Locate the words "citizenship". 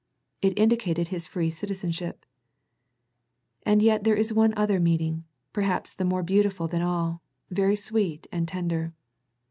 1.51-2.25